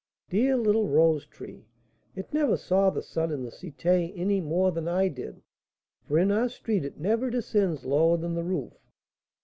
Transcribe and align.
Dear 0.31 0.57
little 0.57 0.87
rose 0.87 1.27
tree! 1.27 1.67
it 2.15 2.33
never 2.33 2.57
saw 2.57 2.89
the 2.89 3.03
sun 3.03 3.29
in 3.31 3.43
the 3.43 3.51
Cité 3.51 4.11
any 4.17 4.41
more 4.41 4.71
than 4.71 4.87
I 4.87 5.09
did, 5.09 5.43
for 6.07 6.17
in 6.17 6.31
our 6.31 6.49
street 6.49 6.83
it 6.83 6.99
never 6.99 7.29
descends 7.29 7.85
lower 7.85 8.17
than 8.17 8.33
the 8.33 8.43
roof. 8.43 8.73